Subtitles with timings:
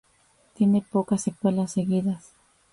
[0.55, 2.31] Tiene pocas secuelas seguidas.